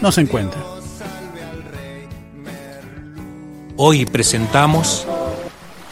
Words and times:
no 0.00 0.12
se 0.12 0.22
encuentra. 0.22 0.60
Hoy 3.76 4.06
presentamos 4.06 5.06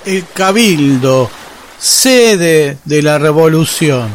El 0.07 0.25
Cabildo, 0.33 1.31
sede 1.79 2.79
de 2.85 3.03
la 3.03 3.19
revolución. 3.19 4.09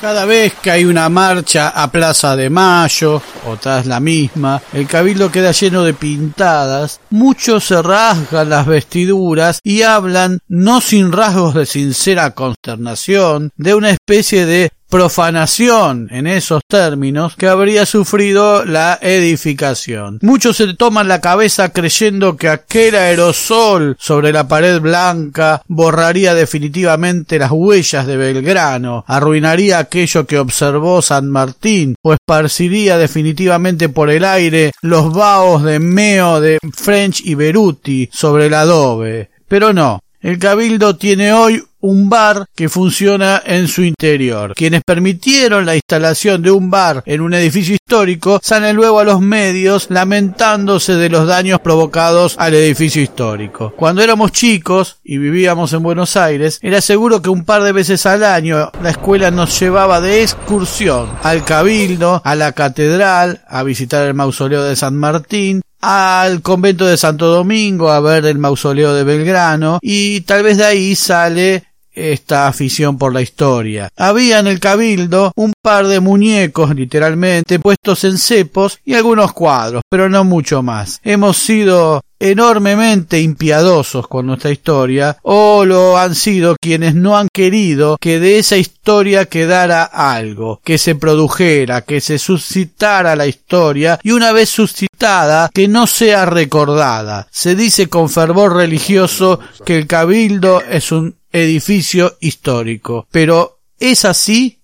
Cada 0.00 0.24
vez 0.24 0.54
que 0.60 0.72
hay 0.72 0.84
una 0.84 1.08
marcha 1.08 1.68
a 1.68 1.92
Plaza 1.92 2.34
de 2.34 2.50
Mayo, 2.50 3.22
o 3.46 3.56
tras 3.56 3.86
la 3.86 4.00
misma, 4.00 4.60
el 4.72 4.88
cabildo 4.88 5.30
queda 5.30 5.52
lleno 5.52 5.84
de 5.84 5.94
pintadas, 5.94 6.98
muchos 7.10 7.62
se 7.62 7.80
rasgan 7.80 8.50
las 8.50 8.66
vestiduras 8.66 9.60
y 9.62 9.82
hablan, 9.82 10.40
no 10.48 10.80
sin 10.80 11.12
rasgos 11.12 11.54
de 11.54 11.66
sincera 11.66 12.32
consternación, 12.32 13.52
de 13.56 13.76
una 13.76 13.90
especie 13.90 14.44
de 14.44 14.72
profanación 14.92 16.08
en 16.10 16.26
esos 16.26 16.60
términos 16.68 17.34
que 17.34 17.48
habría 17.48 17.86
sufrido 17.86 18.62
la 18.66 18.98
edificación. 19.00 20.18
Muchos 20.20 20.58
se 20.58 20.74
toman 20.74 21.08
la 21.08 21.22
cabeza 21.22 21.70
creyendo 21.70 22.36
que 22.36 22.50
aquel 22.50 22.96
aerosol 22.96 23.96
sobre 23.98 24.34
la 24.34 24.46
pared 24.46 24.82
blanca 24.82 25.62
borraría 25.66 26.34
definitivamente 26.34 27.38
las 27.38 27.50
huellas 27.50 28.06
de 28.06 28.18
Belgrano, 28.18 29.02
arruinaría 29.08 29.78
aquello 29.78 30.26
que 30.26 30.38
observó 30.38 31.00
San 31.00 31.30
Martín 31.30 31.94
o 32.02 32.12
esparciría 32.12 32.98
definitivamente 32.98 33.88
por 33.88 34.10
el 34.10 34.26
aire 34.26 34.72
los 34.82 35.10
vaos 35.14 35.62
de 35.62 35.78
meo 35.78 36.38
de 36.38 36.58
French 36.70 37.22
y 37.24 37.34
Beruti 37.34 38.10
sobre 38.12 38.48
el 38.48 38.52
adobe. 38.52 39.30
Pero 39.48 39.72
no, 39.72 40.00
el 40.20 40.38
Cabildo 40.38 40.96
tiene 40.96 41.32
hoy 41.32 41.64
un 41.82 42.08
bar 42.08 42.46
que 42.54 42.68
funciona 42.68 43.42
en 43.44 43.68
su 43.68 43.82
interior. 43.82 44.54
Quienes 44.54 44.82
permitieron 44.84 45.66
la 45.66 45.74
instalación 45.74 46.42
de 46.42 46.50
un 46.50 46.70
bar 46.70 47.02
en 47.06 47.20
un 47.20 47.34
edificio 47.34 47.74
histórico 47.74 48.40
salen 48.42 48.76
luego 48.76 49.00
a 49.00 49.04
los 49.04 49.20
medios 49.20 49.88
lamentándose 49.90 50.94
de 50.94 51.10
los 51.10 51.26
daños 51.26 51.60
provocados 51.60 52.36
al 52.38 52.54
edificio 52.54 53.02
histórico. 53.02 53.74
Cuando 53.76 54.02
éramos 54.02 54.32
chicos 54.32 54.98
y 55.04 55.18
vivíamos 55.18 55.72
en 55.72 55.82
Buenos 55.82 56.16
Aires, 56.16 56.58
era 56.62 56.80
seguro 56.80 57.20
que 57.20 57.30
un 57.30 57.44
par 57.44 57.62
de 57.62 57.72
veces 57.72 58.06
al 58.06 58.24
año 58.24 58.70
la 58.82 58.90
escuela 58.90 59.30
nos 59.30 59.58
llevaba 59.58 60.00
de 60.00 60.22
excursión 60.22 61.10
al 61.22 61.44
Cabildo, 61.44 62.22
a 62.24 62.34
la 62.34 62.52
catedral, 62.52 63.42
a 63.48 63.62
visitar 63.62 64.06
el 64.06 64.14
mausoleo 64.14 64.62
de 64.62 64.76
San 64.76 64.96
Martín, 64.96 65.62
al 65.82 66.42
convento 66.42 66.86
de 66.86 66.96
Santo 66.96 67.26
Domingo 67.26 67.90
a 67.90 68.00
ver 68.00 68.24
el 68.26 68.38
mausoleo 68.38 68.94
de 68.94 69.02
Belgrano 69.02 69.80
y 69.82 70.20
tal 70.20 70.44
vez 70.44 70.56
de 70.56 70.64
ahí 70.64 70.94
sale 70.94 71.64
esta 71.92 72.46
afición 72.46 72.98
por 72.98 73.12
la 73.12 73.22
historia. 73.22 73.88
Había 73.96 74.38
en 74.38 74.46
el 74.46 74.60
cabildo 74.60 75.32
un 75.36 75.52
par 75.60 75.86
de 75.86 76.00
muñecos, 76.00 76.74
literalmente, 76.74 77.58
puestos 77.58 78.04
en 78.04 78.18
cepos 78.18 78.78
y 78.84 78.94
algunos 78.94 79.32
cuadros, 79.32 79.82
pero 79.88 80.08
no 80.08 80.24
mucho 80.24 80.62
más. 80.62 81.00
Hemos 81.04 81.36
sido 81.38 82.02
enormemente 82.22 83.20
impiadosos 83.20 84.06
con 84.06 84.26
nuestra 84.26 84.52
historia 84.52 85.18
o 85.22 85.64
lo 85.64 85.98
han 85.98 86.14
sido 86.14 86.54
quienes 86.60 86.94
no 86.94 87.16
han 87.18 87.26
querido 87.32 87.96
que 88.00 88.20
de 88.20 88.38
esa 88.38 88.56
historia 88.56 89.24
quedara 89.26 89.82
algo, 89.82 90.60
que 90.62 90.78
se 90.78 90.94
produjera, 90.94 91.82
que 91.82 92.00
se 92.00 92.18
suscitara 92.18 93.16
la 93.16 93.26
historia 93.26 93.98
y 94.04 94.12
una 94.12 94.30
vez 94.30 94.50
suscitada 94.50 95.50
que 95.52 95.66
no 95.66 95.88
sea 95.88 96.24
recordada. 96.24 97.26
Se 97.32 97.56
dice 97.56 97.88
con 97.88 98.08
fervor 98.08 98.54
religioso 98.54 99.40
que 99.64 99.76
el 99.76 99.88
cabildo 99.88 100.60
es 100.60 100.92
un 100.92 101.16
edificio 101.32 102.16
histórico, 102.20 103.06
pero 103.10 103.60
¿es 103.78 104.04
así? 104.04 104.62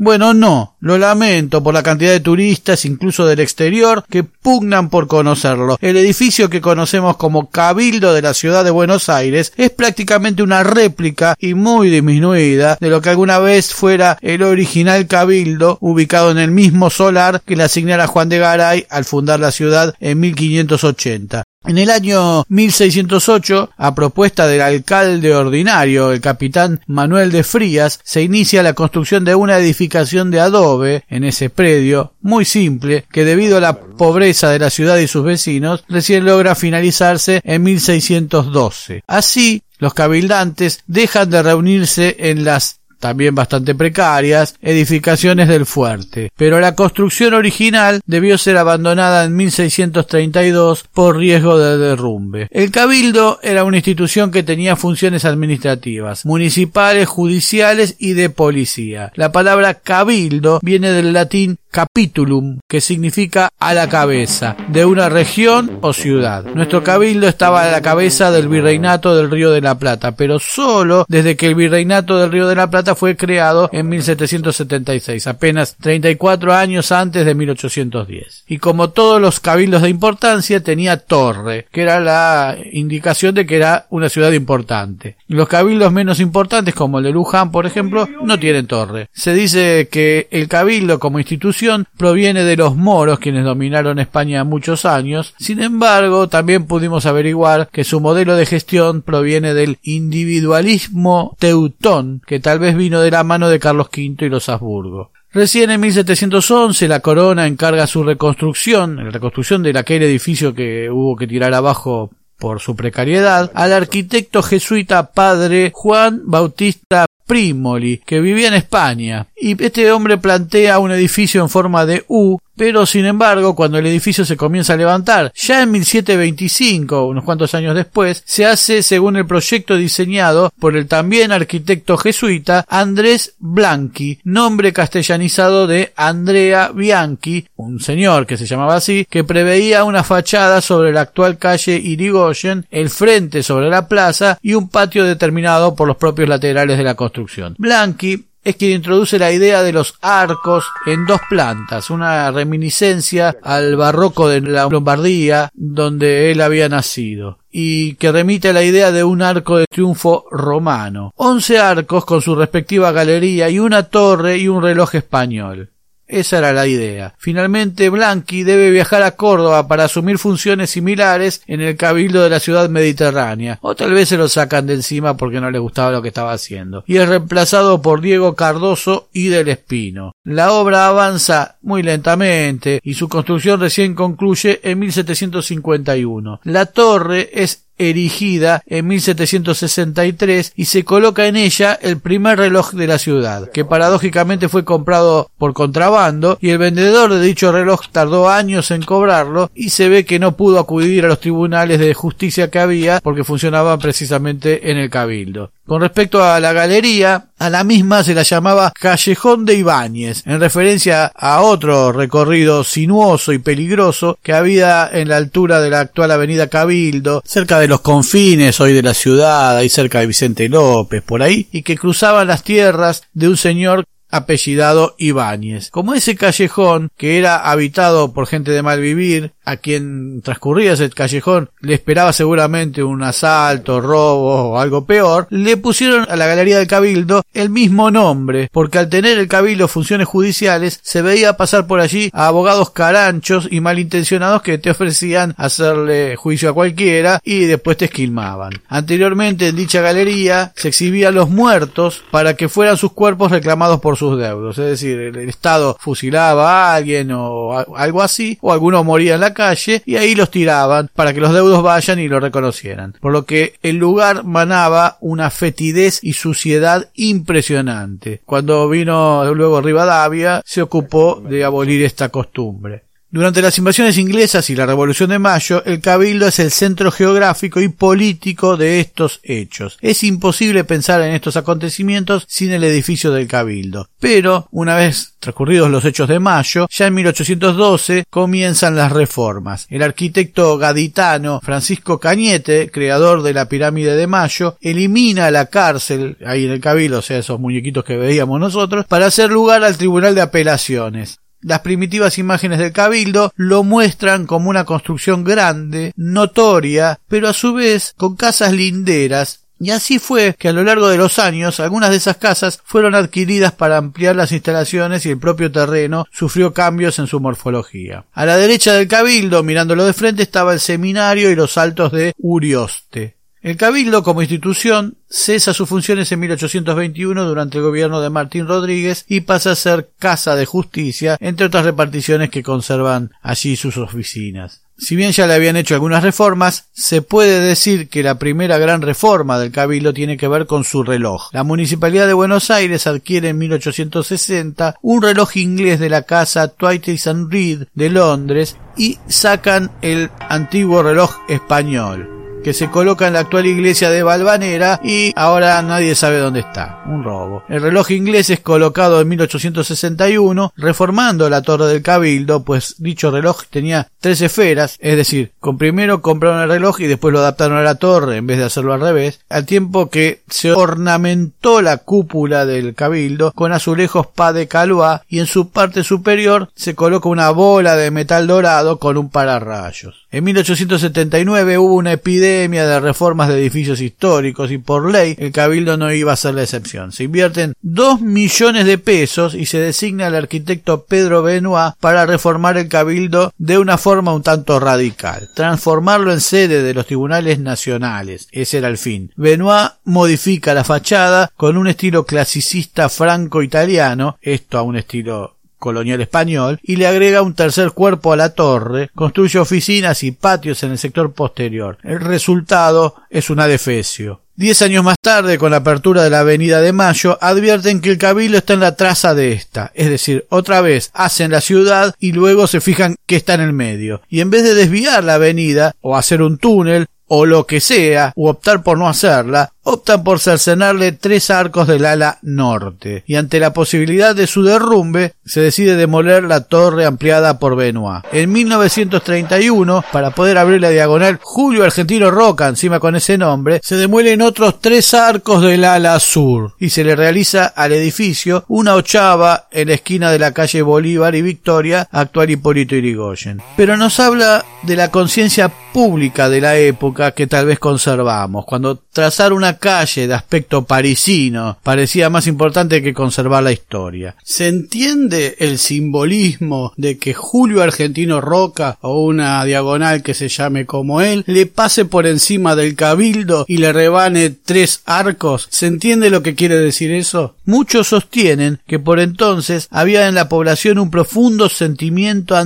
Bueno, 0.00 0.32
no, 0.32 0.76
lo 0.78 0.96
lamento 0.96 1.60
por 1.60 1.74
la 1.74 1.82
cantidad 1.82 2.12
de 2.12 2.20
turistas, 2.20 2.84
incluso 2.84 3.26
del 3.26 3.40
exterior, 3.40 4.04
que 4.08 4.22
pugnan 4.22 4.90
por 4.90 5.08
conocerlo. 5.08 5.76
El 5.80 5.96
edificio 5.96 6.48
que 6.48 6.60
conocemos 6.60 7.16
como 7.16 7.50
Cabildo 7.50 8.14
de 8.14 8.22
la 8.22 8.32
ciudad 8.32 8.62
de 8.62 8.70
Buenos 8.70 9.08
Aires 9.08 9.52
es 9.56 9.70
prácticamente 9.70 10.44
una 10.44 10.62
réplica 10.62 11.34
y 11.40 11.54
muy 11.54 11.90
disminuida 11.90 12.78
de 12.80 12.90
lo 12.90 13.02
que 13.02 13.10
alguna 13.10 13.40
vez 13.40 13.74
fuera 13.74 14.16
el 14.20 14.44
original 14.44 15.08
Cabildo, 15.08 15.78
ubicado 15.80 16.30
en 16.30 16.38
el 16.38 16.52
mismo 16.52 16.90
solar 16.90 17.42
que 17.44 17.56
le 17.56 17.64
asignara 17.64 18.06
Juan 18.06 18.28
de 18.28 18.38
Garay 18.38 18.86
al 18.90 19.04
fundar 19.04 19.40
la 19.40 19.50
ciudad 19.50 19.96
en 19.98 20.20
1580. 20.20 21.42
En 21.68 21.76
el 21.76 21.90
año 21.90 22.46
1608, 22.48 23.72
a 23.76 23.94
propuesta 23.94 24.46
del 24.46 24.62
alcalde 24.62 25.34
ordinario, 25.34 26.12
el 26.12 26.22
capitán 26.22 26.80
Manuel 26.86 27.30
de 27.30 27.44
Frías, 27.44 28.00
se 28.02 28.22
inicia 28.22 28.62
la 28.62 28.72
construcción 28.72 29.22
de 29.26 29.34
una 29.34 29.58
edificación 29.58 30.30
de 30.30 30.40
adobe 30.40 31.04
en 31.10 31.24
ese 31.24 31.50
predio, 31.50 32.14
muy 32.22 32.46
simple, 32.46 33.04
que 33.12 33.26
debido 33.26 33.58
a 33.58 33.60
la 33.60 33.78
pobreza 33.78 34.48
de 34.48 34.60
la 34.60 34.70
ciudad 34.70 34.96
y 34.96 35.08
sus 35.08 35.24
vecinos, 35.24 35.84
recién 35.90 36.24
logra 36.24 36.54
finalizarse 36.54 37.42
en 37.44 37.62
1612. 37.62 39.02
Así, 39.06 39.62
los 39.78 39.92
cabildantes 39.92 40.82
dejan 40.86 41.28
de 41.28 41.42
reunirse 41.42 42.16
en 42.18 42.44
las 42.44 42.77
también 42.98 43.34
bastante 43.34 43.74
precarias, 43.74 44.56
edificaciones 44.62 45.48
del 45.48 45.66
fuerte, 45.66 46.30
pero 46.36 46.60
la 46.60 46.74
construcción 46.74 47.34
original 47.34 48.00
debió 48.06 48.38
ser 48.38 48.56
abandonada 48.56 49.24
en 49.24 49.36
1632 49.36 50.84
por 50.92 51.16
riesgo 51.16 51.58
de 51.58 51.78
derrumbe. 51.78 52.48
El 52.50 52.70
cabildo 52.70 53.38
era 53.42 53.64
una 53.64 53.76
institución 53.76 54.30
que 54.30 54.42
tenía 54.42 54.76
funciones 54.76 55.24
administrativas, 55.24 56.24
municipales, 56.24 57.08
judiciales 57.08 57.96
y 57.98 58.14
de 58.14 58.30
policía. 58.30 59.12
La 59.14 59.32
palabra 59.32 59.74
cabildo 59.74 60.60
viene 60.62 60.92
del 60.92 61.12
latín 61.12 61.58
capitulum, 61.70 62.58
que 62.68 62.80
significa 62.80 63.50
a 63.58 63.74
la 63.74 63.88
cabeza, 63.88 64.56
de 64.68 64.84
una 64.84 65.08
región 65.08 65.78
o 65.80 65.92
ciudad. 65.92 66.44
Nuestro 66.54 66.82
cabildo 66.82 67.28
estaba 67.28 67.64
a 67.64 67.70
la 67.70 67.82
cabeza 67.82 68.30
del 68.30 68.48
virreinato 68.48 69.14
del 69.16 69.30
Río 69.30 69.50
de 69.50 69.60
la 69.60 69.78
Plata, 69.78 70.12
pero 70.12 70.38
solo 70.38 71.04
desde 71.08 71.36
que 71.36 71.46
el 71.46 71.54
virreinato 71.54 72.18
del 72.18 72.32
Río 72.32 72.48
de 72.48 72.54
la 72.54 72.70
Plata 72.70 72.94
fue 72.94 73.16
creado 73.16 73.68
en 73.72 73.88
1776, 73.88 75.26
apenas 75.26 75.76
34 75.76 76.54
años 76.54 76.92
antes 76.92 77.24
de 77.24 77.34
1810. 77.34 78.44
Y 78.46 78.58
como 78.58 78.90
todos 78.90 79.20
los 79.20 79.40
cabildos 79.40 79.82
de 79.82 79.90
importancia, 79.90 80.62
tenía 80.62 80.96
torre, 80.96 81.66
que 81.70 81.82
era 81.82 82.00
la 82.00 82.56
indicación 82.72 83.34
de 83.34 83.46
que 83.46 83.56
era 83.56 83.86
una 83.90 84.08
ciudad 84.08 84.32
importante. 84.32 85.16
Los 85.28 85.48
cabildos 85.48 85.92
menos 85.92 86.20
importantes, 86.20 86.74
como 86.74 86.98
el 86.98 87.04
de 87.04 87.12
Luján, 87.12 87.50
por 87.50 87.66
ejemplo, 87.66 88.08
no 88.22 88.38
tienen 88.38 88.66
torre. 88.66 89.08
Se 89.12 89.34
dice 89.34 89.88
que 89.90 90.28
el 90.30 90.48
cabildo 90.48 90.98
como 90.98 91.18
institución 91.18 91.67
proviene 91.96 92.44
de 92.44 92.56
los 92.56 92.76
moros, 92.76 93.18
quienes 93.18 93.44
dominaron 93.44 93.98
España 93.98 94.44
muchos 94.44 94.84
años. 94.84 95.34
Sin 95.38 95.62
embargo, 95.62 96.28
también 96.28 96.66
pudimos 96.66 97.06
averiguar 97.06 97.68
que 97.72 97.84
su 97.84 98.00
modelo 98.00 98.36
de 98.36 98.46
gestión 98.46 99.02
proviene 99.02 99.54
del 99.54 99.78
individualismo 99.82 101.36
teutón, 101.38 102.22
que 102.26 102.40
tal 102.40 102.58
vez 102.58 102.76
vino 102.76 103.00
de 103.00 103.10
la 103.10 103.24
mano 103.24 103.48
de 103.48 103.58
Carlos 103.58 103.88
V 103.94 104.26
y 104.26 104.28
los 104.28 104.48
Habsburgo. 104.48 105.12
Recién 105.30 105.70
en 105.70 105.80
1711 105.80 106.88
la 106.88 107.00
corona 107.00 107.46
encarga 107.46 107.86
su 107.86 108.02
reconstrucción, 108.02 108.96
la 108.96 109.10
reconstrucción 109.10 109.62
de 109.62 109.78
aquel 109.78 110.02
edificio 110.02 110.54
que 110.54 110.90
hubo 110.90 111.16
que 111.16 111.26
tirar 111.26 111.52
abajo 111.52 112.10
por 112.38 112.60
su 112.60 112.74
precariedad, 112.76 113.50
al 113.54 113.72
arquitecto 113.72 114.42
jesuita 114.42 115.10
padre 115.12 115.70
Juan 115.74 116.22
Bautista 116.24 117.06
Primoli, 117.28 117.98
que 117.98 118.20
vivía 118.20 118.48
en 118.48 118.54
España, 118.54 119.28
y 119.36 119.62
este 119.62 119.92
hombre 119.92 120.16
plantea 120.16 120.78
un 120.78 120.90
edificio 120.90 121.42
en 121.42 121.50
forma 121.50 121.84
de 121.84 122.04
U 122.08 122.38
pero 122.58 122.84
sin 122.84 123.06
embargo, 123.06 123.54
cuando 123.54 123.78
el 123.78 123.86
edificio 123.86 124.24
se 124.24 124.36
comienza 124.36 124.74
a 124.74 124.76
levantar, 124.76 125.32
ya 125.34 125.62
en 125.62 125.70
1725, 125.70 127.06
unos 127.06 127.24
cuantos 127.24 127.54
años 127.54 127.74
después, 127.74 128.22
se 128.26 128.44
hace 128.44 128.82
según 128.82 129.16
el 129.16 129.26
proyecto 129.26 129.76
diseñado 129.76 130.52
por 130.58 130.76
el 130.76 130.88
también 130.88 131.30
arquitecto 131.32 131.96
jesuita 131.96 132.64
Andrés 132.68 133.34
Blanqui, 133.38 134.18
nombre 134.24 134.72
castellanizado 134.72 135.66
de 135.68 135.92
Andrea 135.96 136.72
Bianchi, 136.74 137.46
un 137.56 137.80
señor 137.80 138.26
que 138.26 138.36
se 138.36 138.46
llamaba 138.46 138.76
así, 138.76 139.06
que 139.08 139.24
preveía 139.24 139.84
una 139.84 140.02
fachada 140.02 140.60
sobre 140.60 140.92
la 140.92 141.02
actual 141.02 141.38
calle 141.38 141.76
Irigoyen, 141.76 142.66
el 142.70 142.90
frente 142.90 143.42
sobre 143.42 143.70
la 143.70 143.86
plaza 143.86 144.38
y 144.42 144.54
un 144.54 144.68
patio 144.68 145.04
determinado 145.04 145.76
por 145.76 145.86
los 145.86 145.96
propios 145.96 146.28
laterales 146.28 146.76
de 146.76 146.84
la 146.84 146.96
construcción. 146.96 147.54
Blanqui 147.56 148.27
es 148.44 148.56
quien 148.56 148.72
introduce 148.72 149.18
la 149.18 149.32
idea 149.32 149.62
de 149.62 149.72
los 149.72 149.94
arcos 150.00 150.64
en 150.86 151.06
dos 151.06 151.20
plantas, 151.28 151.90
una 151.90 152.30
reminiscencia 152.30 153.36
al 153.42 153.76
barroco 153.76 154.28
de 154.28 154.40
la 154.40 154.68
Lombardía, 154.68 155.50
donde 155.54 156.30
él 156.30 156.40
había 156.40 156.68
nacido 156.68 157.38
y 157.50 157.94
que 157.94 158.12
remite 158.12 158.50
a 158.50 158.52
la 158.52 158.62
idea 158.62 158.92
de 158.92 159.04
un 159.04 159.22
arco 159.22 159.56
de 159.58 159.66
triunfo 159.66 160.26
romano. 160.30 161.12
Once 161.16 161.58
arcos 161.58 162.04
con 162.04 162.20
su 162.20 162.34
respectiva 162.34 162.92
galería 162.92 163.48
y 163.48 163.58
una 163.58 163.84
torre 163.84 164.38
y 164.38 164.48
un 164.48 164.62
reloj 164.62 164.94
español. 164.94 165.70
Esa 166.08 166.38
era 166.38 166.52
la 166.54 166.66
idea. 166.66 167.14
Finalmente, 167.18 167.90
Blanqui 167.90 168.42
debe 168.42 168.70
viajar 168.70 169.02
a 169.02 169.12
Córdoba 169.12 169.68
para 169.68 169.84
asumir 169.84 170.18
funciones 170.18 170.70
similares 170.70 171.42
en 171.46 171.60
el 171.60 171.76
cabildo 171.76 172.22
de 172.22 172.30
la 172.30 172.40
ciudad 172.40 172.70
mediterránea, 172.70 173.58
o 173.60 173.76
tal 173.76 173.92
vez 173.92 174.08
se 174.08 174.16
lo 174.16 174.28
sacan 174.28 174.66
de 174.66 174.74
encima 174.74 175.16
porque 175.16 175.40
no 175.40 175.50
le 175.50 175.58
gustaba 175.58 175.92
lo 175.92 176.02
que 176.02 176.08
estaba 176.08 176.32
haciendo, 176.32 176.82
y 176.86 176.96
es 176.96 177.08
reemplazado 177.08 177.82
por 177.82 178.00
Diego 178.00 178.34
Cardoso 178.34 179.08
y 179.12 179.28
del 179.28 179.48
Espino. 179.48 180.12
La 180.24 180.52
obra 180.52 180.86
avanza 180.86 181.58
muy 181.62 181.82
lentamente 181.82 182.80
y 182.82 182.94
su 182.94 183.08
construcción 183.08 183.60
recién 183.60 183.94
concluye 183.94 184.60
en 184.62 184.78
1751. 184.78 186.40
La 186.44 186.66
torre 186.66 187.28
es 187.32 187.67
erigida 187.78 188.62
en 188.66 188.86
1763 188.88 190.52
y 190.56 190.64
se 190.66 190.84
coloca 190.84 191.26
en 191.26 191.36
ella 191.36 191.78
el 191.80 191.98
primer 191.98 192.38
reloj 192.38 192.72
de 192.72 192.86
la 192.86 192.98
ciudad, 192.98 193.50
que 193.50 193.64
paradójicamente 193.64 194.48
fue 194.48 194.64
comprado 194.64 195.30
por 195.38 195.54
contrabando 195.54 196.38
y 196.40 196.50
el 196.50 196.58
vendedor 196.58 197.12
de 197.12 197.20
dicho 197.20 197.52
reloj 197.52 197.82
tardó 197.90 198.28
años 198.28 198.70
en 198.70 198.82
cobrarlo 198.82 199.50
y 199.54 199.70
se 199.70 199.88
ve 199.88 200.04
que 200.04 200.18
no 200.18 200.36
pudo 200.36 200.58
acudir 200.58 201.04
a 201.04 201.08
los 201.08 201.20
tribunales 201.20 201.78
de 201.78 201.94
justicia 201.94 202.50
que 202.50 202.58
había 202.58 203.00
porque 203.00 203.24
funcionaban 203.24 203.78
precisamente 203.78 204.70
en 204.70 204.78
el 204.78 204.90
cabildo. 204.90 205.52
Con 205.68 205.82
respecto 205.82 206.24
a 206.24 206.40
la 206.40 206.54
galería, 206.54 207.26
a 207.38 207.50
la 207.50 207.62
misma 207.62 208.02
se 208.02 208.14
la 208.14 208.22
llamaba 208.22 208.72
Callejón 208.74 209.44
de 209.44 209.56
Ibáñez, 209.56 210.22
en 210.24 210.40
referencia 210.40 211.12
a 211.14 211.42
otro 211.42 211.92
recorrido 211.92 212.64
sinuoso 212.64 213.34
y 213.34 213.38
peligroso 213.38 214.18
que 214.22 214.32
había 214.32 214.88
en 214.90 215.08
la 215.10 215.18
altura 215.18 215.60
de 215.60 215.68
la 215.68 215.80
actual 215.80 216.10
avenida 216.12 216.46
Cabildo, 216.46 217.22
cerca 217.22 217.60
de 217.60 217.68
los 217.68 217.82
confines 217.82 218.58
hoy 218.62 218.72
de 218.72 218.82
la 218.82 218.94
ciudad, 218.94 219.58
ahí 219.58 219.68
cerca 219.68 220.00
de 220.00 220.06
Vicente 220.06 220.48
López, 220.48 221.02
por 221.02 221.22
ahí, 221.22 221.48
y 221.52 221.60
que 221.60 221.76
cruzaban 221.76 222.28
las 222.28 222.44
tierras 222.44 223.02
de 223.12 223.28
un 223.28 223.36
señor 223.36 223.84
apellidado 224.10 224.94
Ibáñez. 224.98 225.70
Como 225.70 225.94
ese 225.94 226.16
callejón, 226.16 226.90
que 226.96 227.18
era 227.18 227.50
habitado 227.50 228.12
por 228.12 228.26
gente 228.26 228.50
de 228.50 228.62
mal 228.62 228.80
vivir, 228.80 229.32
a 229.44 229.56
quien 229.56 230.20
transcurría 230.22 230.74
ese 230.74 230.90
callejón 230.90 231.50
le 231.60 231.74
esperaba 231.74 232.12
seguramente 232.12 232.82
un 232.82 233.02
asalto, 233.02 233.80
robo 233.80 234.50
o 234.50 234.58
algo 234.58 234.84
peor, 234.84 235.26
le 235.30 235.56
pusieron 235.56 236.06
a 236.08 236.16
la 236.16 236.26
Galería 236.26 236.58
del 236.58 236.66
Cabildo 236.66 237.22
el 237.32 237.50
mismo 237.50 237.90
nombre, 237.90 238.48
porque 238.52 238.78
al 238.78 238.88
tener 238.88 239.18
el 239.18 239.28
Cabildo 239.28 239.68
funciones 239.68 240.06
judiciales, 240.06 240.80
se 240.82 241.02
veía 241.02 241.36
pasar 241.36 241.66
por 241.66 241.80
allí 241.80 242.10
a 242.12 242.26
abogados 242.26 242.70
caranchos 242.70 243.48
y 243.50 243.60
malintencionados 243.60 244.42
que 244.42 244.58
te 244.58 244.70
ofrecían 244.70 245.34
hacerle 245.36 246.16
juicio 246.16 246.50
a 246.50 246.54
cualquiera 246.54 247.20
y 247.24 247.44
después 247.44 247.76
te 247.76 247.86
esquilmaban. 247.86 248.52
Anteriormente 248.68 249.48
en 249.48 249.56
dicha 249.56 249.80
galería 249.80 250.52
se 250.56 250.68
exhibían 250.68 251.14
los 251.14 251.30
muertos 251.30 252.02
para 252.10 252.34
que 252.34 252.48
fueran 252.48 252.76
sus 252.76 252.92
cuerpos 252.92 253.30
reclamados 253.30 253.80
por 253.80 253.96
sus 253.98 254.18
deudos, 254.18 254.58
es 254.58 254.66
decir, 254.66 254.98
el 254.98 255.28
Estado 255.28 255.76
fusilaba 255.78 256.72
a 256.72 256.74
alguien 256.76 257.10
o 257.12 257.52
algo 257.76 258.02
así, 258.02 258.38
o 258.40 258.52
alguno 258.52 258.84
moría 258.84 259.14
en 259.14 259.20
la 259.20 259.34
calle 259.34 259.82
y 259.84 259.96
ahí 259.96 260.14
los 260.14 260.30
tiraban 260.30 260.90
para 260.94 261.12
que 261.12 261.20
los 261.20 261.32
deudos 261.32 261.62
vayan 261.62 261.98
y 261.98 262.08
lo 262.08 262.20
reconocieran. 262.20 262.94
Por 263.00 263.12
lo 263.12 263.24
que 263.24 263.54
el 263.62 263.76
lugar 263.76 264.24
manaba 264.24 264.96
una 265.00 265.30
fetidez 265.30 266.00
y 266.02 266.14
suciedad 266.14 266.90
impresionante. 266.94 268.22
Cuando 268.24 268.68
vino 268.68 269.32
luego 269.34 269.60
Rivadavia 269.60 270.42
se 270.44 270.62
ocupó 270.62 271.20
de 271.20 271.44
abolir 271.44 271.82
esta 271.84 272.08
costumbre. 272.08 272.87
Durante 273.10 273.40
las 273.40 273.56
invasiones 273.56 273.96
inglesas 273.96 274.50
y 274.50 274.54
la 274.54 274.66
Revolución 274.66 275.08
de 275.08 275.18
Mayo, 275.18 275.64
el 275.64 275.80
Cabildo 275.80 276.28
es 276.28 276.40
el 276.40 276.50
centro 276.50 276.92
geográfico 276.92 277.58
y 277.58 277.70
político 277.70 278.58
de 278.58 278.80
estos 278.80 279.20
hechos. 279.22 279.78
Es 279.80 280.04
imposible 280.04 280.62
pensar 280.64 281.00
en 281.00 281.14
estos 281.14 281.38
acontecimientos 281.38 282.26
sin 282.28 282.50
el 282.50 282.64
edificio 282.64 283.10
del 283.10 283.26
Cabildo. 283.26 283.88
Pero, 283.98 284.48
una 284.50 284.74
vez 284.74 285.14
transcurridos 285.20 285.70
los 285.70 285.86
hechos 285.86 286.06
de 286.06 286.18
Mayo, 286.18 286.66
ya 286.70 286.86
en 286.86 286.94
1812 286.96 288.04
comienzan 288.10 288.76
las 288.76 288.92
reformas. 288.92 289.66
El 289.70 289.82
arquitecto 289.84 290.58
gaditano 290.58 291.40
Francisco 291.42 291.98
Cañete, 291.98 292.70
creador 292.70 293.22
de 293.22 293.32
la 293.32 293.48
pirámide 293.48 293.96
de 293.96 294.06
Mayo, 294.06 294.58
elimina 294.60 295.30
la 295.30 295.46
cárcel, 295.46 296.18
ahí 296.26 296.44
en 296.44 296.50
el 296.50 296.60
Cabildo, 296.60 296.98
o 296.98 297.02
sea, 297.02 297.16
esos 297.16 297.40
muñequitos 297.40 297.84
que 297.84 297.96
veíamos 297.96 298.38
nosotros, 298.38 298.84
para 298.84 299.06
hacer 299.06 299.30
lugar 299.30 299.64
al 299.64 299.78
Tribunal 299.78 300.14
de 300.14 300.20
Apelaciones. 300.20 301.20
Las 301.40 301.60
primitivas 301.60 302.18
imágenes 302.18 302.58
del 302.58 302.72
cabildo 302.72 303.32
lo 303.36 303.62
muestran 303.62 304.26
como 304.26 304.50
una 304.50 304.64
construcción 304.64 305.24
grande, 305.24 305.92
notoria, 305.96 307.00
pero 307.08 307.28
a 307.28 307.32
su 307.32 307.54
vez 307.54 307.94
con 307.96 308.16
casas 308.16 308.52
linderas 308.52 309.48
y 309.60 309.70
así 309.70 309.98
fue 309.98 310.36
que 310.38 310.48
a 310.48 310.52
lo 310.52 310.62
largo 310.62 310.88
de 310.88 310.96
los 310.96 311.18
años 311.18 311.58
algunas 311.58 311.90
de 311.90 311.96
esas 311.96 312.16
casas 312.16 312.60
fueron 312.64 312.94
adquiridas 312.94 313.52
para 313.52 313.76
ampliar 313.76 314.14
las 314.14 314.30
instalaciones 314.30 315.04
y 315.04 315.10
el 315.10 315.18
propio 315.18 315.50
terreno 315.50 316.06
sufrió 316.12 316.52
cambios 316.52 316.98
en 316.98 317.08
su 317.08 317.18
morfología. 317.18 318.04
A 318.12 318.24
la 318.24 318.36
derecha 318.36 318.72
del 318.74 318.86
cabildo, 318.86 319.42
mirándolo 319.42 319.84
de 319.84 319.92
frente, 319.92 320.22
estaba 320.22 320.52
el 320.52 320.60
seminario 320.60 321.30
y 321.30 321.34
los 321.34 321.58
altos 321.58 321.90
de 321.90 322.14
Urioste. 322.18 323.17
El 323.40 323.56
Cabildo 323.56 324.02
como 324.02 324.20
institución 324.20 324.96
cesa 325.08 325.54
sus 325.54 325.68
funciones 325.68 326.10
en 326.10 326.18
1821 326.20 327.24
durante 327.24 327.58
el 327.58 327.64
gobierno 327.64 328.00
de 328.00 328.10
Martín 328.10 328.48
Rodríguez 328.48 329.04
y 329.08 329.20
pasa 329.20 329.52
a 329.52 329.56
ser 329.56 329.90
Casa 329.98 330.34
de 330.34 330.44
Justicia, 330.44 331.16
entre 331.20 331.46
otras 331.46 331.64
reparticiones 331.64 332.30
que 332.30 332.42
conservan 332.42 333.12
allí 333.22 333.54
sus 333.54 333.76
oficinas. 333.76 334.62
Si 334.76 334.96
bien 334.96 335.12
ya 335.12 335.26
le 335.26 335.34
habían 335.34 335.56
hecho 335.56 335.74
algunas 335.74 336.02
reformas, 336.02 336.68
se 336.72 337.02
puede 337.02 337.40
decir 337.40 337.88
que 337.88 338.02
la 338.02 338.18
primera 338.18 338.58
gran 338.58 338.82
reforma 338.82 339.38
del 339.38 339.52
Cabildo 339.52 339.92
tiene 339.92 340.16
que 340.16 340.28
ver 340.28 340.46
con 340.46 340.64
su 340.64 340.82
reloj. 340.84 341.30
La 341.32 341.42
Municipalidad 341.42 342.06
de 342.06 342.12
Buenos 342.12 342.50
Aires 342.50 342.86
adquiere 342.86 343.30
en 343.30 343.38
1860 343.38 344.76
un 344.82 345.02
reloj 345.02 345.36
inglés 345.36 345.80
de 345.80 345.90
la 345.90 346.02
casa 346.02 346.48
Twighty 346.48 346.96
Reed 347.28 347.66
de 347.74 347.88
Londres 347.88 348.56
y 348.76 348.98
sacan 349.08 349.72
el 349.82 350.10
antiguo 350.28 350.82
reloj 350.82 351.18
español 351.28 352.17
que 352.42 352.52
se 352.52 352.70
coloca 352.70 353.06
en 353.06 353.14
la 353.14 353.20
actual 353.20 353.46
iglesia 353.46 353.90
de 353.90 354.02
Valvanera 354.02 354.80
y 354.82 355.12
ahora 355.16 355.60
nadie 355.62 355.94
sabe 355.94 356.18
dónde 356.18 356.40
está. 356.40 356.82
Un 356.86 357.02
robo. 357.02 357.42
El 357.48 357.62
reloj 357.62 357.90
inglés 357.90 358.30
es 358.30 358.40
colocado 358.40 359.00
en 359.00 359.08
1861, 359.08 360.52
reformando 360.56 361.28
la 361.28 361.42
torre 361.42 361.66
del 361.66 361.82
cabildo, 361.82 362.44
pues 362.44 362.76
dicho 362.78 363.10
reloj 363.10 363.44
tenía 363.50 363.88
tres 364.00 364.20
esferas, 364.20 364.76
es 364.80 364.96
decir, 364.96 365.32
con 365.40 365.58
primero 365.58 366.00
compraron 366.00 366.42
el 366.42 366.48
reloj 366.48 366.80
y 366.80 366.86
después 366.86 367.12
lo 367.12 367.20
adaptaron 367.20 367.58
a 367.58 367.62
la 367.62 367.74
torre 367.74 368.16
en 368.16 368.26
vez 368.26 368.38
de 368.38 368.44
hacerlo 368.44 368.72
al 368.72 368.80
revés, 368.80 369.20
al 369.28 369.44
tiempo 369.44 369.90
que 369.90 370.20
se 370.28 370.52
ornamentó 370.52 371.62
la 371.62 371.78
cúpula 371.78 372.46
del 372.46 372.74
cabildo 372.74 373.32
con 373.32 373.52
azulejos 373.52 374.06
pa 374.06 374.32
de 374.32 374.46
Calois 374.46 375.00
y 375.08 375.18
en 375.18 375.26
su 375.26 375.50
parte 375.50 375.82
superior 375.82 376.50
se 376.54 376.74
coloca 376.74 377.08
una 377.08 377.30
bola 377.30 377.76
de 377.76 377.90
metal 377.90 378.26
dorado 378.26 378.78
con 378.78 378.96
un 378.96 379.10
pararrayos. 379.10 380.06
En 380.10 380.24
1879 380.24 381.58
hubo 381.58 381.74
una 381.74 381.92
epidemia 381.92 382.27
de 382.28 382.80
reformas 382.80 383.28
de 383.28 383.38
edificios 383.38 383.80
históricos 383.80 384.50
y 384.50 384.58
por 384.58 384.90
ley 384.90 385.14
el 385.18 385.32
cabildo 385.32 385.76
no 385.76 385.92
iba 385.92 386.12
a 386.12 386.16
ser 386.16 386.34
la 386.34 386.42
excepción. 386.42 386.92
Se 386.92 387.04
invierten 387.04 387.54
dos 387.62 388.00
millones 388.00 388.66
de 388.66 388.78
pesos 388.78 389.34
y 389.34 389.46
se 389.46 389.58
designa 389.58 390.06
al 390.06 390.14
arquitecto 390.14 390.84
Pedro 390.84 391.22
Benoit 391.22 391.74
para 391.80 392.06
reformar 392.06 392.56
el 392.58 392.68
cabildo 392.68 393.32
de 393.38 393.58
una 393.58 393.78
forma 393.78 394.14
un 394.14 394.22
tanto 394.22 394.60
radical, 394.60 395.28
transformarlo 395.34 396.12
en 396.12 396.20
sede 396.20 396.62
de 396.62 396.74
los 396.74 396.86
tribunales 396.86 397.38
nacionales. 397.38 398.28
Ese 398.32 398.58
era 398.58 398.68
el 398.68 398.78
fin. 398.78 399.12
Benoit 399.16 399.72
modifica 399.84 400.54
la 400.54 400.64
fachada 400.64 401.30
con 401.36 401.56
un 401.56 401.68
estilo 401.68 402.04
clasicista 402.04 402.88
franco-italiano, 402.88 404.18
esto 404.20 404.58
a 404.58 404.62
un 404.62 404.76
estilo 404.76 405.37
colonial 405.58 406.00
español 406.00 406.58
y 406.62 406.76
le 406.76 406.86
agrega 406.86 407.22
un 407.22 407.34
tercer 407.34 407.72
cuerpo 407.72 408.12
a 408.12 408.16
la 408.16 408.34
torre, 408.34 408.90
construye 408.94 409.38
oficinas 409.38 410.02
y 410.02 410.12
patios 410.12 410.62
en 410.62 410.72
el 410.72 410.78
sector 410.78 411.12
posterior. 411.12 411.78
El 411.82 412.00
resultado 412.00 412.94
es 413.10 413.30
un 413.30 413.40
adefesio. 413.40 414.22
Diez 414.38 414.62
años 414.62 414.84
más 414.84 414.94
tarde, 415.02 415.36
con 415.36 415.50
la 415.50 415.56
apertura 415.56 416.04
de 416.04 416.10
la 416.10 416.20
Avenida 416.20 416.60
de 416.60 416.72
Mayo, 416.72 417.18
advierten 417.20 417.80
que 417.80 417.90
el 417.90 417.98
cabildo 417.98 418.38
está 418.38 418.52
en 418.52 418.60
la 418.60 418.76
traza 418.76 419.12
de 419.12 419.32
esta, 419.32 419.72
es 419.74 419.90
decir, 419.90 420.26
otra 420.28 420.60
vez 420.60 420.90
hacen 420.94 421.32
la 421.32 421.40
ciudad 421.40 421.92
y 421.98 422.12
luego 422.12 422.46
se 422.46 422.60
fijan 422.60 422.94
que 423.06 423.16
está 423.16 423.34
en 423.34 423.40
el 423.40 423.52
medio. 423.52 424.00
Y 424.08 424.20
en 424.20 424.30
vez 424.30 424.44
de 424.44 424.54
desviar 424.54 425.02
la 425.02 425.14
avenida 425.14 425.74
o 425.80 425.96
hacer 425.96 426.22
un 426.22 426.38
túnel, 426.38 426.86
o 427.08 427.26
lo 427.26 427.46
que 427.46 427.60
sea, 427.60 428.12
u 428.14 428.28
optar 428.28 428.62
por 428.62 428.78
no 428.78 428.88
hacerla, 428.88 429.50
optan 429.62 430.02
por 430.02 430.18
cercenarle 430.18 430.92
tres 430.92 431.30
arcos 431.30 431.68
del 431.68 431.84
ala 431.84 432.18
norte, 432.22 433.04
y 433.06 433.16
ante 433.16 433.38
la 433.38 433.52
posibilidad 433.52 434.16
de 434.16 434.26
su 434.26 434.42
derrumbe, 434.42 435.14
se 435.26 435.40
decide 435.40 435.76
demoler 435.76 436.24
la 436.24 436.42
torre 436.42 436.86
ampliada 436.86 437.38
por 437.38 437.54
Benoit. 437.54 438.02
En 438.12 438.32
1931, 438.32 439.84
para 439.92 440.10
poder 440.10 440.38
abrir 440.38 440.60
la 440.62 440.70
diagonal 440.70 441.18
Julio 441.20 441.64
Argentino 441.64 442.10
Roca, 442.10 442.48
encima 442.48 442.80
con 442.80 442.96
ese 442.96 443.18
nombre, 443.18 443.60
se 443.62 443.76
demuelen 443.76 444.22
otros 444.22 444.60
tres 444.60 444.94
arcos 444.94 445.42
del 445.42 445.64
ala 445.64 446.00
sur, 446.00 446.54
y 446.58 446.70
se 446.70 446.84
le 446.84 446.96
realiza 446.96 447.46
al 447.46 447.72
edificio 447.72 448.44
una 448.48 448.74
ochava 448.74 449.48
en 449.50 449.68
la 449.68 449.74
esquina 449.74 450.10
de 450.10 450.18
la 450.18 450.32
calle 450.32 450.62
Bolívar 450.62 451.14
y 451.14 451.22
Victoria, 451.22 451.88
actual 451.92 452.30
Hipólito 452.30 452.74
Irigoyen. 452.74 453.42
Pero 453.56 453.76
nos 453.76 454.00
habla 454.00 454.44
de 454.62 454.76
la 454.76 454.90
conciencia 454.90 455.52
pública 455.72 456.28
de 456.28 456.40
la 456.40 456.56
época 456.56 456.97
que 457.14 457.26
tal 457.26 457.46
vez 457.46 457.58
conservamos, 457.58 458.44
cuando 458.44 458.76
trazar 458.76 459.32
una 459.32 459.58
calle 459.58 460.08
de 460.08 460.14
aspecto 460.14 460.64
parisino 460.64 461.58
parecía 461.62 462.10
más 462.10 462.26
importante 462.26 462.82
que 462.82 462.92
conservar 462.92 463.42
la 463.42 463.52
historia. 463.52 464.16
¿Se 464.24 464.48
entiende 464.48 465.36
el 465.38 465.58
simbolismo 465.58 466.72
de 466.76 466.98
que 466.98 467.14
Julio 467.14 467.62
Argentino 467.62 468.20
Roca 468.20 468.78
o 468.80 469.04
una 469.04 469.44
diagonal 469.44 470.02
que 470.02 470.14
se 470.14 470.28
llame 470.28 470.66
como 470.66 471.00
él 471.00 471.24
le 471.26 471.46
pase 471.46 471.84
por 471.84 472.06
encima 472.06 472.56
del 472.56 472.74
cabildo 472.74 473.44
y 473.48 473.58
le 473.58 473.72
rebane 473.72 474.30
tres 474.30 474.82
arcos? 474.84 475.46
¿Se 475.50 475.66
entiende 475.66 476.10
lo 476.10 476.22
que 476.22 476.34
quiere 476.34 476.58
decir 476.58 476.90
eso? 476.90 477.36
Muchos 477.44 477.88
sostienen 477.88 478.60
que 478.66 478.78
por 478.78 479.00
entonces 479.00 479.68
había 479.70 480.08
en 480.08 480.14
la 480.14 480.28
población 480.28 480.78
un 480.78 480.90
profundo 480.90 481.48
sentimiento 481.48 482.36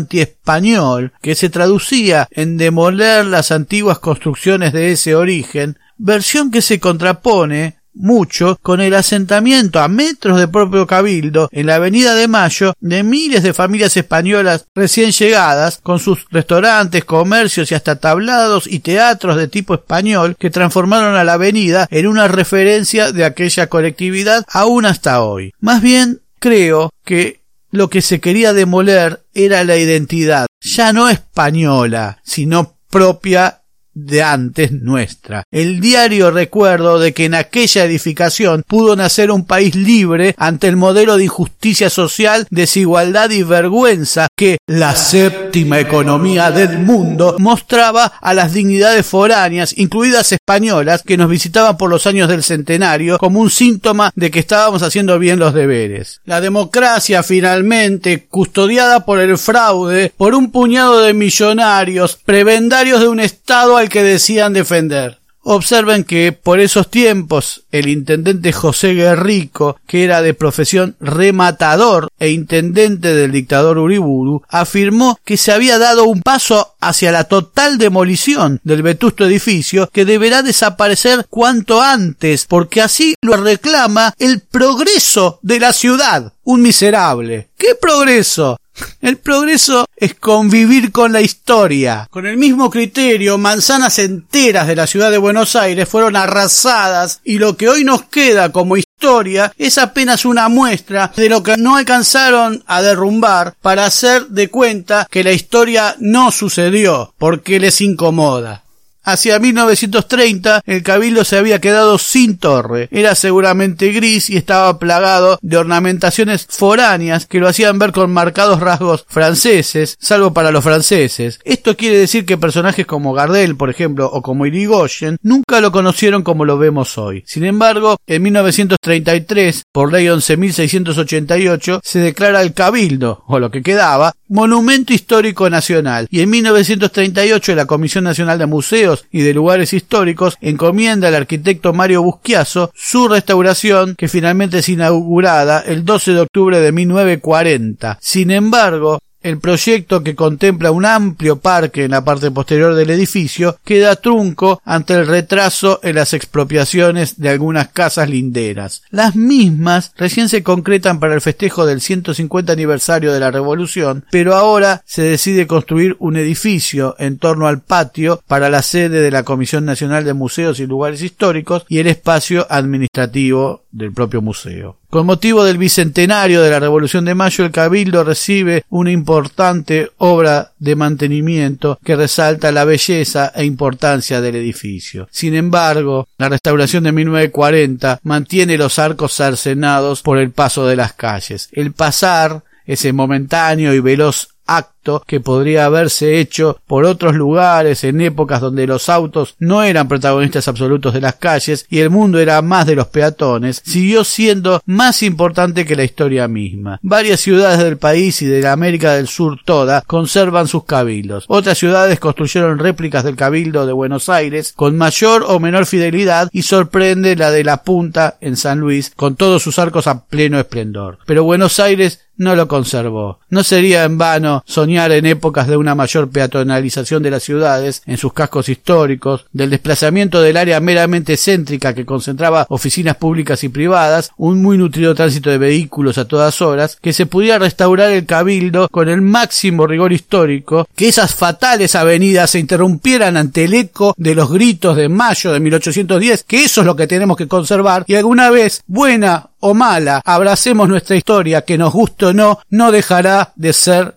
antiespañol 0.43 1.13
que 1.21 1.35
se 1.35 1.49
traducía 1.49 2.29
en 2.31 2.57
demoler 2.57 3.25
las 3.27 3.53
antiguas 3.53 3.99
construcciones 3.99 4.73
de 4.73 4.93
ese 4.93 5.15
origen 5.15 5.79
versión 5.97 6.51
que 6.51 6.63
se 6.63 6.81
contrapone 6.81 7.77
mucho 7.95 8.59
con 8.63 8.81
el 8.81 8.95
asentamiento 8.95 9.79
a 9.79 9.87
metros 9.87 10.41
de 10.41 10.49
propio 10.49 10.87
cabildo 10.87 11.51
en 11.53 11.67
la 11.67 11.75
avenida 11.75 12.15
de 12.15 12.27
Mayo 12.27 12.73
de 12.81 13.03
miles 13.03 13.43
de 13.43 13.53
familias 13.53 13.95
españolas 13.99 14.67
recién 14.75 15.13
llegadas 15.13 15.79
con 15.83 15.99
sus 15.99 16.27
restaurantes, 16.31 17.05
comercios 17.05 17.71
y 17.71 17.75
hasta 17.75 17.97
tablados 17.97 18.67
y 18.67 18.79
teatros 18.79 19.37
de 19.37 19.47
tipo 19.47 19.75
español 19.75 20.37
que 20.39 20.49
transformaron 20.49 21.17
a 21.17 21.25
la 21.25 21.35
avenida 21.35 21.87
en 21.91 22.07
una 22.07 22.29
referencia 22.29 23.13
de 23.13 23.27
aquella 23.27 23.67
colectividad 23.67 24.45
aún 24.49 24.87
hasta 24.87 25.23
hoy. 25.23 25.53
Más 25.61 25.83
bien 25.83 26.23
creo 26.39 26.91
que 27.05 27.42
lo 27.73 27.89
que 27.89 28.03
se 28.03 28.21
quería 28.21 28.53
demoler 28.53 29.25
era 29.35 29.65
la 29.65 29.77
identidad, 29.77 30.47
ya 30.61 30.93
no 30.93 31.09
española, 31.09 32.21
sino 32.23 32.79
propia 32.91 33.62
de 33.95 34.23
antes 34.23 34.73
nuestra. 34.73 35.45
El 35.51 35.81
diario 35.81 36.31
recuerdo 36.31 36.99
de 36.99 37.13
que 37.13 37.27
en 37.27 37.35
aquella 37.35 37.85
edificación 37.85 38.65
pudo 38.67 38.97
nacer 38.97 39.31
un 39.31 39.45
país 39.45 39.75
libre 39.75 40.35
ante 40.39 40.69
el 40.69 40.77
modelo 40.77 41.17
de 41.17 41.25
injusticia 41.25 41.91
social, 41.91 42.47
desigualdad 42.51 43.31
y 43.31 43.43
vergüenza 43.43 44.29
que 44.37 44.59
la 44.67 44.95
séptima 44.95 45.81
economía 45.81 46.51
del 46.51 46.79
mundo 46.79 47.37
mostraba 47.39 48.05
a 48.21 48.35
las 48.35 48.53
dignidades 48.53 49.07
foráneas, 49.07 49.77
incluidas 49.77 50.33
españolas, 50.33 51.03
que 51.03 51.17
nos 51.17 51.29
visitaban 51.29 51.77
por 51.77 51.91
los 51.91 52.07
años 52.07 52.29
del 52.29 52.43
centenario 52.43 53.19
como 53.19 53.41
un 53.41 53.51
síntoma 53.51 54.13
de 54.15 54.31
que 54.31 54.39
estábamos 54.39 54.83
haciendo 54.83 55.19
bien 55.19 55.39
los 55.39 55.55
deberes. 55.55 56.21
La 56.25 56.41
democracia 56.41 57.23
finalmente, 57.23 58.27
custodiada 58.27 59.05
por 59.05 59.19
el 59.19 59.39
fraude, 59.39 60.13
por 60.17 60.35
un 60.35 60.51
puñado 60.51 61.01
de 61.01 61.15
millonarios, 61.15 62.19
prebendarios 62.25 63.01
de 63.01 63.09
un 63.09 63.21
Estado 63.21 63.77
que 63.89 64.03
decían 64.03 64.53
defender. 64.53 65.23
Observen 65.45 66.05
que 66.05 66.31
por 66.31 66.61
esos 66.61 66.89
tiempos 66.89 67.65
el 67.73 67.89
intendente 67.89 68.53
José 68.53 68.95
Guerrico, 68.95 69.77
que 69.89 70.05
era 70.05 70.23
de 70.23 70.35
profesión 70.35 70.95
rematador 71.01 72.09
e 72.21 72.31
intendente 72.31 73.13
del 73.13 73.33
dictador 73.33 73.79
Uriburu, 73.79 74.43
afirmó 74.49 75.19
que 75.25 75.37
se 75.37 75.51
había 75.51 75.79
dado 75.79 76.05
un 76.05 76.23
paso 76.23 76.77
hacia 76.81 77.11
la 77.11 77.25
total 77.25 77.77
demolición 77.77 78.61
del 78.63 78.83
vetusto 78.83 79.27
edificio 79.27 79.91
que 79.93 80.05
deberá 80.05 80.43
desaparecer 80.43 81.27
cuanto 81.29 81.83
antes, 81.83 82.47
porque 82.47 82.81
así 82.81 83.17
lo 83.21 83.37
reclama 83.37 84.15
el 84.19 84.41
progreso 84.41 85.41
de 85.43 85.59
la 85.59 85.73
ciudad. 85.73 86.35
Un 86.45 86.63
miserable. 86.63 87.51
¿Qué 87.57 87.75
progreso? 87.81 88.59
El 89.01 89.19
progreso 89.19 89.87
es 89.97 90.15
convivir 90.15 90.93
con 90.93 91.13
la 91.13 91.21
historia. 91.21 92.09
Con 92.11 92.27
el 92.27 92.37
mismo 92.37 92.71
criterio, 92.71 93.39
manzanas 93.39 93.99
enteras 93.99 94.67
de 94.67 94.77
la 94.77 94.87
ciudad 94.87 95.11
de 95.11 95.19
Buenos 95.19 95.57
Aires 95.57 95.89
fueron 95.89 96.17
arrasadas 96.17 97.21
y 97.25 97.39
lo 97.39 97.57
que 97.57 97.69
hoy 97.69 97.85
nos 97.85 98.05
queda 98.05 98.53
como 98.53 98.77
historia 98.77 99.53
es 99.59 99.79
apenas 99.79 100.25
una 100.25 100.49
muestra 100.49 101.13
de 101.17 101.29
lo 101.29 101.43
que 101.43 101.57
no 101.57 101.77
alcanzaron 101.77 102.63
a 102.67 102.83
derrumbar 102.83 103.55
para 103.61 103.87
hacer 103.87 104.29
de 104.29 104.49
cuenta 104.49 105.07
que 105.11 105.25
la 105.25 105.33
historia 105.33 105.97
no 105.99 106.31
sucedió 106.31 107.13
porque 107.19 107.59
les 107.59 107.81
incomoda. 107.81 108.63
Hacia 109.05 109.39
1930 109.41 110.63
el 110.65 110.83
cabildo 110.85 111.25
se 111.25 111.37
había 111.37 111.61
quedado 111.61 111.99
sin 111.99 112.39
torre. 112.39 112.89
Era 112.93 113.17
seguramente 113.17 113.91
gris 113.91 114.31
y 114.31 114.37
estaba 114.37 114.79
plagado 114.79 115.39
de 115.43 115.57
ornamentaciones 115.57 116.47
foráneas 116.49 117.27
que 117.27 117.41
lo 117.41 117.49
hacían 117.49 117.81
ver 117.81 117.91
con 117.91 118.13
marcados 118.13 118.61
rasgos 118.61 119.05
franceses, 119.09 119.97
salvo 119.99 120.33
para 120.33 120.53
los 120.53 120.63
franceses. 120.63 121.41
Esto 121.45 121.77
quiere 121.77 121.99
decir 121.99 122.25
que 122.25 122.39
personajes 122.39 122.87
como 122.87 123.13
Gardel, 123.13 123.57
por 123.57 123.71
ejemplo, 123.71 124.09
o 124.13 124.23
como 124.23 124.47
Irigoyen, 124.47 125.17
nunca 125.23 125.61
lo 125.61 125.73
conocieron 125.73 126.23
como 126.23 126.45
lo 126.45 126.59
vemos 126.59 126.97
hoy. 126.97 127.25
Sin 127.27 127.45
embargo, 127.45 127.97
en 128.07 128.23
1933, 128.23 129.65
por 129.73 129.93
ley 129.93 130.07
11.688, 130.07 131.81
se 131.83 131.99
declara 131.99 132.41
el 132.43 132.55
cabildo, 132.55 133.25
o 133.27 133.39
lo 133.41 133.51
que 133.51 133.63
quedaba, 133.63 134.13
monumento 134.29 134.93
histórico 134.93 135.51
nacional. 135.51 136.07
Y 136.11 136.21
en 136.21 136.31
1938 136.31 137.55
la 137.55 137.67
Comisión 137.67 138.05
Nacional 138.05 138.39
de 138.39 138.47
Museos 138.47 138.92
y 139.11 139.23
de 139.23 139.35
lugares 139.35 139.73
históricos 139.73 140.37
encomienda 140.41 141.09
al 141.09 141.15
arquitecto 141.15 141.73
Mario 141.73 142.03
Busquiazo 142.03 142.71
su 142.75 143.09
restauración 143.09 143.95
que 143.97 144.09
finalmente 144.09 144.59
es 144.59 144.69
inaugurada 144.69 145.61
el 145.67 145.85
12 145.85 146.13
de 146.13 146.21
octubre 146.21 146.61
de 146.61 146.73
1940. 146.73 147.99
Sin 148.01 148.31
embargo, 148.31 149.01
el 149.23 149.39
proyecto, 149.39 150.03
que 150.03 150.15
contempla 150.15 150.71
un 150.71 150.85
amplio 150.85 151.39
parque 151.39 151.85
en 151.85 151.93
la 151.93 152.05
parte 152.05 152.31
posterior 152.31 152.75
del 152.75 152.91
edificio, 152.91 153.59
queda 153.65 153.97
trunco 153.97 154.61
ante 154.65 154.95
el 154.95 155.07
retraso 155.07 155.81
en 155.83 155.97
las 155.97 156.13
expropiaciones 156.13 157.21
de 157.21 157.29
algunas 157.29 157.69
casas 157.69 158.09
linderas. 158.09 158.83
Las 158.91 159.17
mismas 159.17 159.93
recién 159.97 160.29
se 160.29 160.43
concretan 160.43 161.01
para 161.01 161.15
el 161.15 161.21
festejo 161.21 161.67
del 161.67 161.81
150 161.81 162.53
aniversario 162.53 163.13
de 163.13 163.21
la 163.21 163.31
Revolución, 163.31 164.05
pero 164.11 164.35
ahora 164.35 164.83
se 164.85 165.03
decide 165.03 165.47
construir 165.47 165.97
un 165.99 166.17
edificio 166.17 166.97
en 166.99 167.19
torno 167.19 167.47
al 167.47 167.61
patio 167.61 168.23
para 168.27 168.51
la 168.51 168.63
sede 168.63 169.01
de 169.01 169.11
la 169.11 169.23
Comisión 169.23 169.65
Nacional 169.65 170.05
de 170.05 170.15
Museos 170.15 170.61
y 170.61 170.67
Lugares 170.67 171.03
Históricos 171.03 171.65
y 171.69 171.79
el 171.79 171.87
espacio 171.87 172.47
administrativo 172.51 173.62
del 173.73 173.93
propio 173.93 174.23
museo. 174.23 174.79
Con 174.91 175.07
motivo 175.07 175.45
del 175.45 175.59
bicentenario 175.59 176.43
de 176.43 176.51
la 176.51 176.61
Revolución 176.61 177.05
de 177.05 177.15
Mayo, 177.15 177.45
el 177.45 177.51
Cabildo 177.51 178.05
recibe 178.05 178.65
una 178.69 178.91
importante 178.91 179.91
obra 179.99 180.53
de 180.59 180.77
mantenimiento 180.77 181.79
que 181.83 181.97
resalta 181.97 182.53
la 182.53 182.65
belleza 182.65 183.33
e 183.35 183.45
importancia 183.45 184.21
del 184.21 184.37
edificio. 184.37 185.09
Sin 185.11 185.35
embargo, 185.35 186.07
la 186.19 186.29
restauración 186.29 186.85
de 186.85 186.93
1940 186.93 188.01
mantiene 188.03 188.59
los 188.59 188.79
arcos 188.79 189.15
cercenados 189.15 190.03
por 190.03 190.19
el 190.19 190.31
paso 190.31 190.67
de 190.67 190.77
las 190.77 190.93
calles. 190.93 191.49
El 191.53 191.73
pasar 191.73 192.43
ese 192.67 192.93
momentáneo 192.93 193.75
y 193.75 193.81
veloz 193.81 194.29
acto 194.47 194.72
que 195.07 195.21
podría 195.21 195.67
haberse 195.67 196.19
hecho 196.19 196.59
por 196.67 196.85
otros 196.85 197.15
lugares 197.15 197.85
en 197.85 198.01
épocas 198.01 198.41
donde 198.41 198.67
los 198.67 198.89
autos 198.89 199.37
no 199.39 199.63
eran 199.63 199.89
protagonistas 199.89 200.49
absolutos 200.49 200.93
de 200.95 201.01
las 201.01 201.15
calles 201.17 201.67
y 201.71 201.79
el 201.79 201.91
mundo 201.91 202.19
era 202.19 202.43
más 202.43 202.67
de 202.67 202.75
los 202.75 202.89
peatones, 202.89 203.63
siguió 203.65 204.05
siendo 204.05 204.61
más 204.67 205.03
importante 205.03 205.65
que 205.65 205.77
la 205.77 205.85
historia 205.85 206.29
misma. 206.29 206.81
Varias 206.83 207.21
ciudades 207.21 207.61
del 207.61 207.79
país 207.79 208.21
y 208.23 208.27
de 208.27 208.41
la 208.41 208.53
América 208.53 208.95
del 208.95 209.09
Sur 209.09 209.39
toda 209.45 209.83
conservan 209.83 210.49
sus 210.49 210.65
cabildos. 210.65 211.25
Otras 211.29 211.59
ciudades 211.59 212.01
construyeron 212.01 212.59
réplicas 212.59 213.05
del 213.05 213.17
cabildo 213.17 213.67
de 213.67 213.73
Buenos 213.73 214.09
Aires 214.09 214.53
con 214.55 214.77
mayor 214.77 215.25
o 215.27 215.39
menor 215.39 215.67
fidelidad 215.67 216.29
y 216.33 216.43
sorprende 216.43 217.17
la 217.17 217.31
de 217.31 217.45
la 217.45 217.63
Punta 217.63 218.17
en 218.21 218.37
San 218.37 218.59
Luis 218.59 218.93
con 218.97 219.17
todos 219.17 219.43
sus 219.43 219.59
arcos 219.59 219.87
a 219.87 220.05
pleno 220.05 220.39
esplendor. 220.39 220.99
Pero 221.07 221.25
Buenos 221.25 221.61
Aires 221.61 222.01
no 222.17 222.37
lo 222.37 222.49
conservó. 222.49 223.19
No 223.31 223.43
sería 223.43 223.85
en 223.85 223.99
vano 223.99 224.43
en 224.77 225.07
épocas 225.07 225.47
de 225.47 225.57
una 225.57 225.75
mayor 225.75 226.11
peatonalización 226.11 227.03
de 227.03 227.11
las 227.11 227.23
ciudades, 227.23 227.83
en 227.87 227.99
sus 227.99 228.13
cascos 228.13 228.49
históricos, 228.49 229.27
del 229.33 229.51
desplazamiento 229.51 230.23
del 230.23 230.37
área 230.37 230.61
meramente 230.61 231.17
céntrica 231.17 231.75
que 231.75 231.85
concentraba 231.85 232.47
oficinas 232.49 232.97
públicas 232.97 233.45
y 233.45 233.49
privadas, 233.49 234.11
un 234.17 234.41
muy 234.41 234.57
nutrido 234.57 234.95
tránsito 234.95 235.31
de 235.31 235.39
vehículos 235.39 235.99
a 235.99 236.09
todas 236.09 236.41
horas, 236.41 236.79
que 236.81 236.93
se 236.93 237.07
pudiera 237.07 237.39
restaurar 237.39 237.91
el 237.91 238.07
cabildo 238.07 238.69
con 238.71 238.89
el 238.89 239.03
máximo 239.03 239.67
rigor 239.67 239.93
histórico, 239.93 240.67
que 240.75 240.89
esas 240.89 241.15
fatales 241.15 241.75
avenidas 241.75 242.31
se 242.31 242.39
interrumpieran 242.39 243.17
ante 243.17 243.45
el 243.45 243.55
eco 243.55 243.95
de 243.97 244.15
los 244.15 244.31
gritos 244.31 244.77
de 244.77 244.89
mayo 244.89 245.33
de 245.33 245.41
1810, 245.41 246.25
que 246.25 246.45
eso 246.45 246.63
es 246.63 246.67
lo 246.67 246.77
que 246.77 246.87
tenemos 246.87 247.17
que 247.17 247.29
conservar, 247.29 247.85
y 247.87 247.95
alguna 247.95 248.31
vez, 248.31 248.63
buena 248.67 249.29
o 249.41 249.55
mala, 249.55 250.01
abracemos 250.05 250.69
nuestra 250.69 250.97
historia, 250.97 251.43
que 251.43 251.59
nos 251.59 251.73
guste 251.73 252.07
o 252.07 252.13
no, 252.13 252.39
no 252.49 252.71
dejará 252.71 253.33
de 253.37 253.53
ser 253.53 253.97